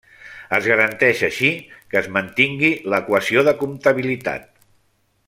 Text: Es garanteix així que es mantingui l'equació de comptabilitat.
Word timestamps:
Es 0.57 0.69
garanteix 0.69 1.19
així 1.27 1.51
que 1.93 1.99
es 2.03 2.09
mantingui 2.17 2.73
l'equació 2.95 3.45
de 3.49 3.55
comptabilitat. 3.63 4.53